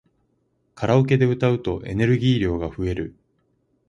[0.73, 3.13] カラオケで歌うとエネルギー量が増える